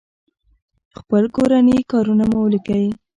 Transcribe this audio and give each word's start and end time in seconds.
خپل 0.99 1.23
کورني 1.35 1.77
کارونه 1.91 2.23
مو 2.31 2.39
وليکئ! 2.41 2.85